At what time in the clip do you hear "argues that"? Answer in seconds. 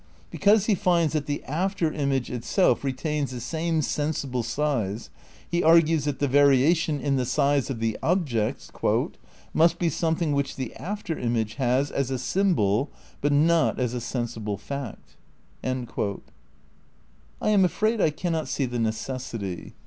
5.61-6.17